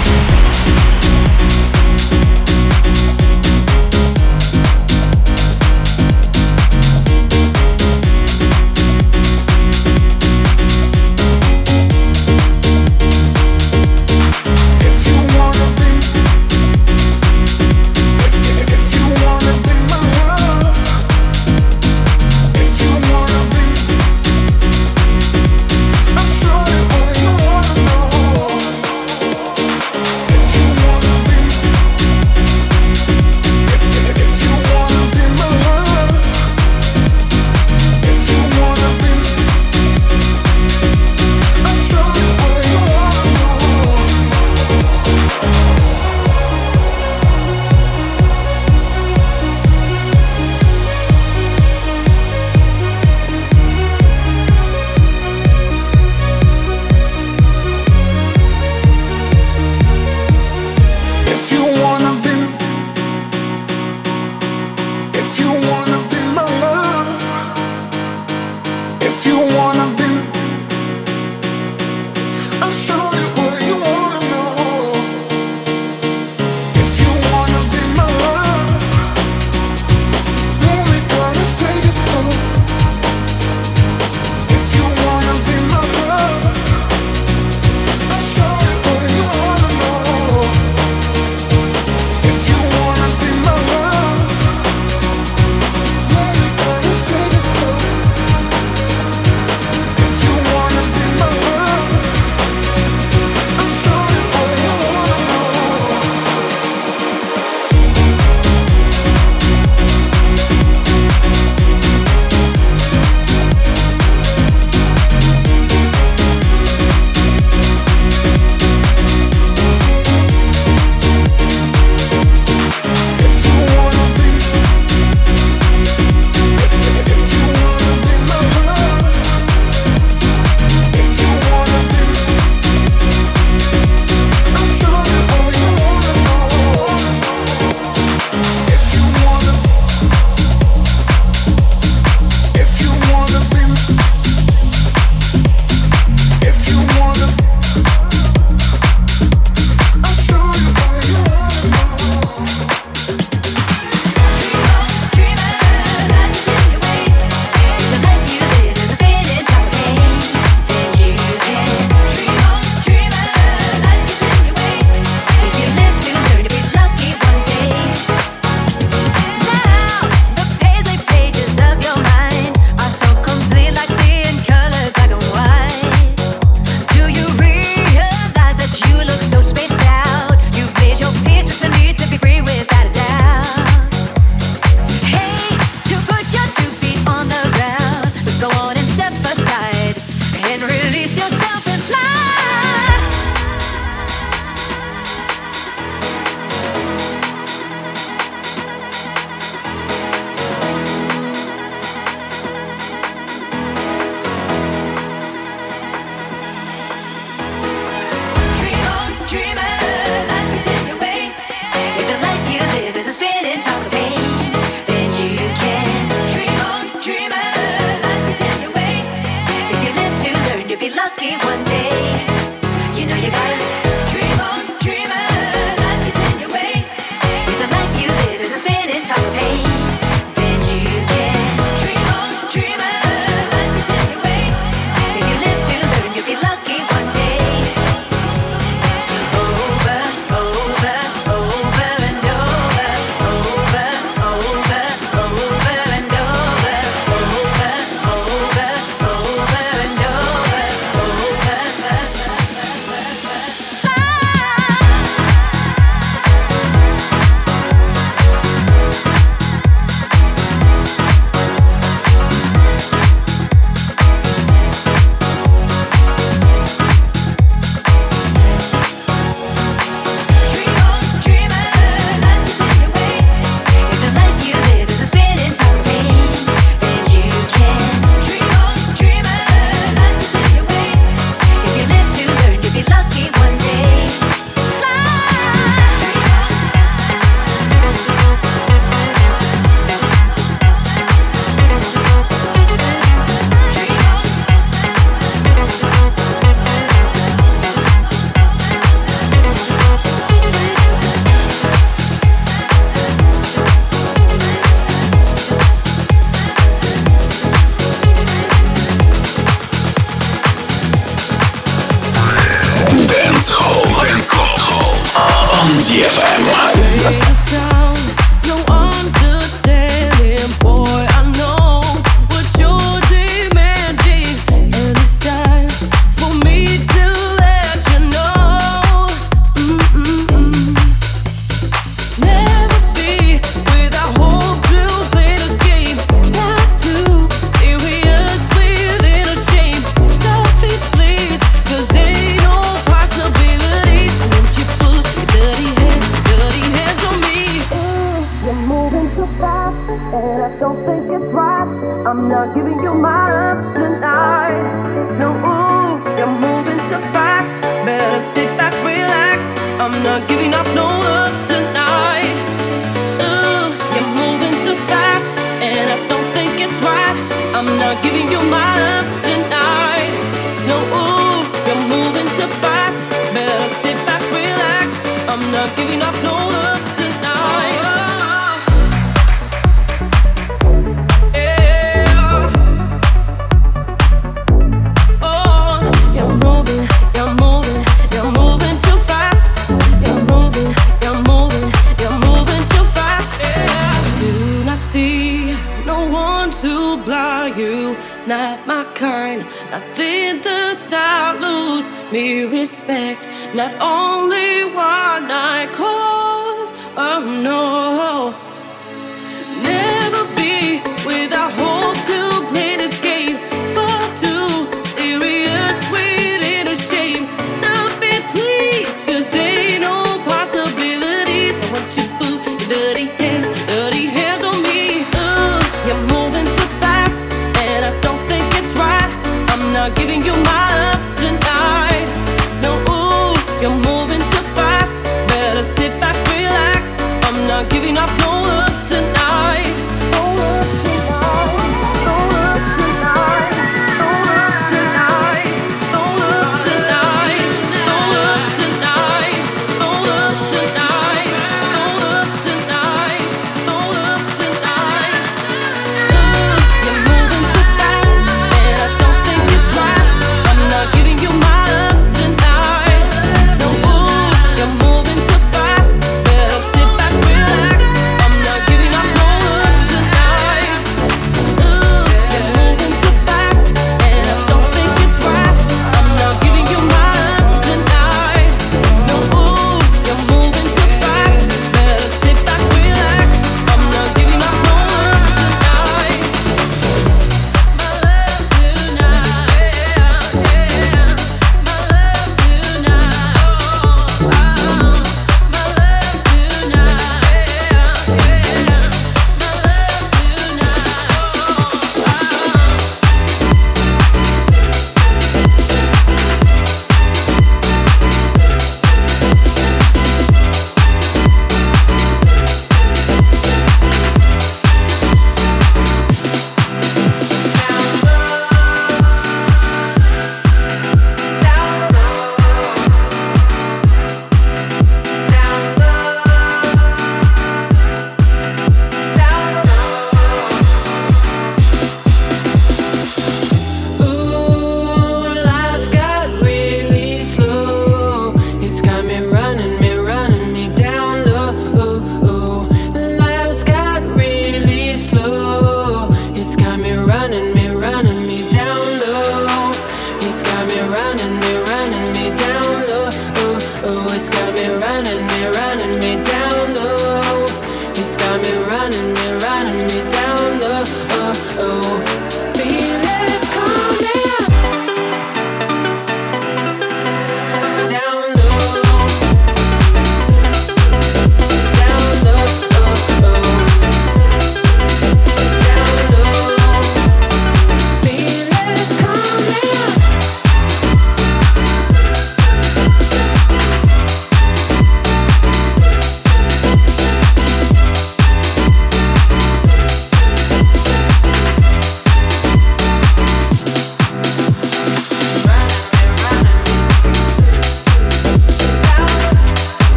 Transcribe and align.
not 398.27 398.67
my 398.67 398.83
kind. 398.93 399.41
Nothing 399.71 400.41
does 400.41 400.89
not 400.89 401.39
lose 401.39 401.91
me 402.11 402.43
respect. 402.43 403.27
Not 403.53 403.73
only 403.81 404.65
one 404.65 405.31
I 405.31 405.67
cause, 405.73 406.71
oh 406.97 407.41
no. 407.43 408.50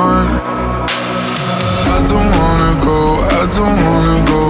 I 0.00 0.04
don't 2.08 2.30
wanna 2.38 2.72
go, 2.84 3.18
I 3.18 3.46
don't 3.56 3.78
wanna 3.84 4.18
go, 4.30 4.47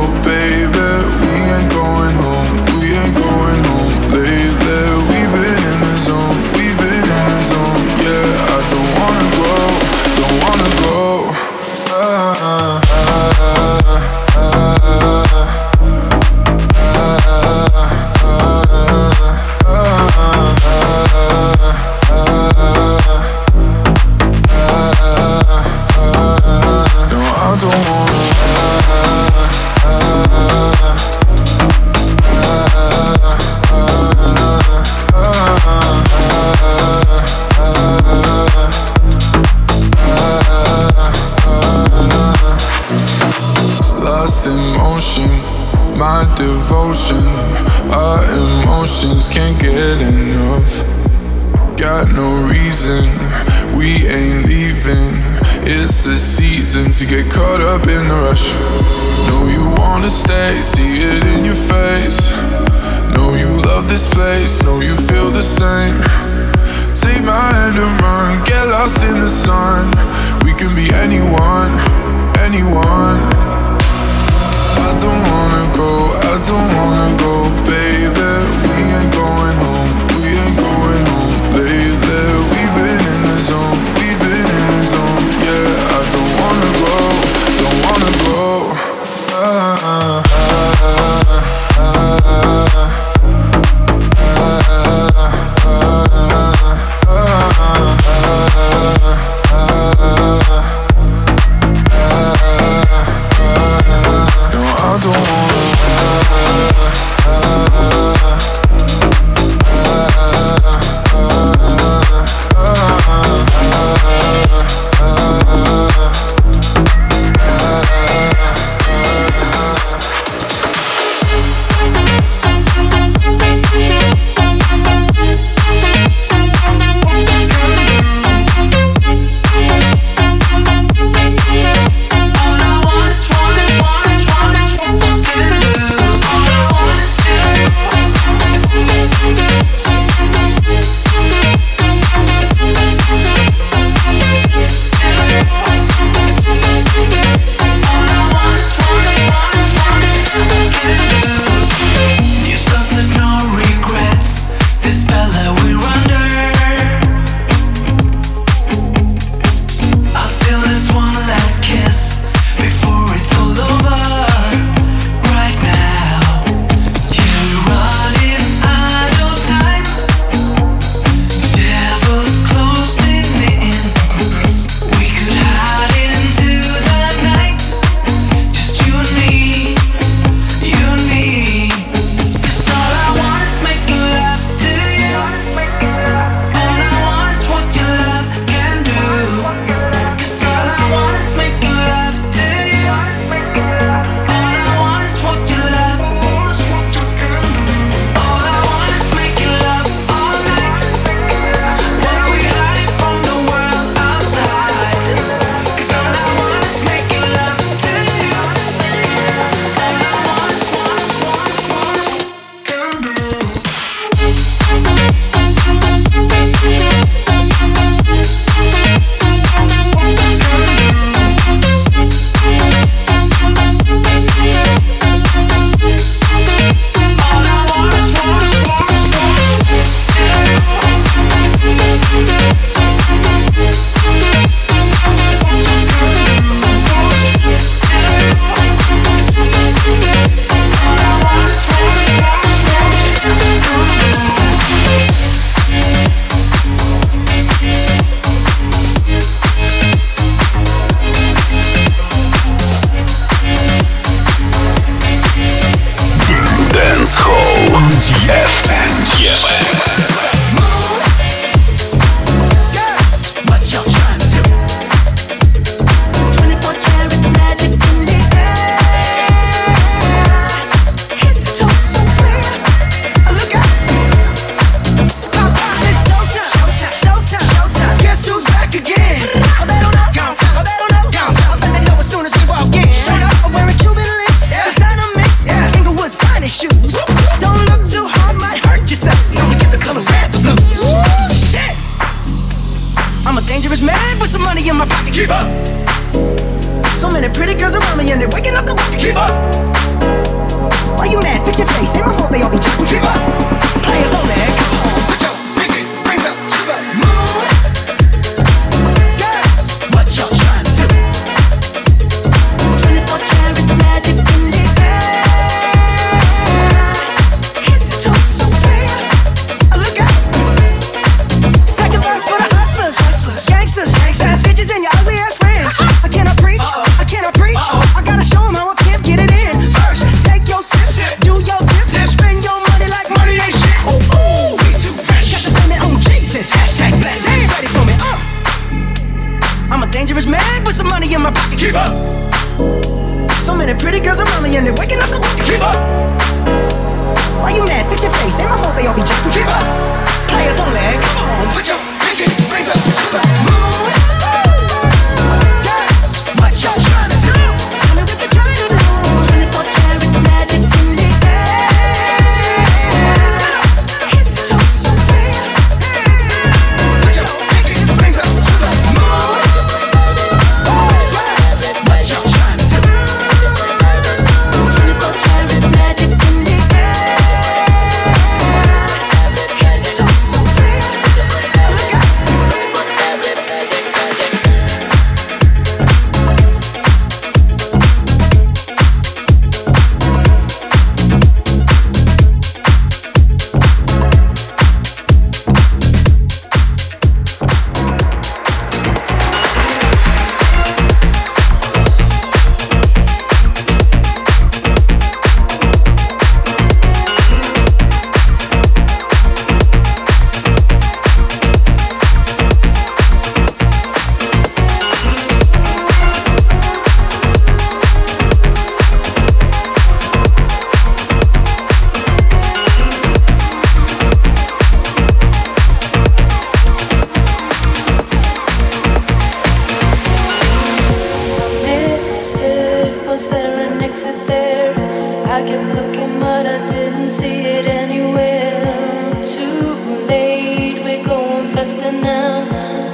down. 442.18 442.42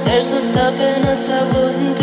There's 0.05 0.27
no 0.27 0.39
stopping 0.41 1.03
us, 1.13 1.29
I 1.29 1.41
wouldn't 1.53 1.94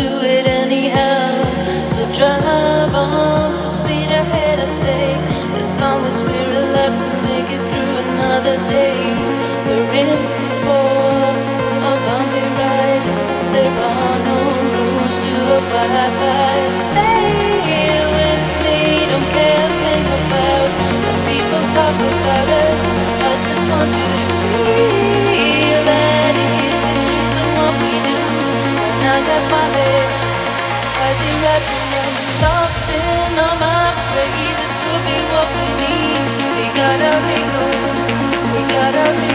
We 31.53 31.59
gotta 38.69 39.05
be 39.21 39.32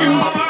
you. 0.00 0.45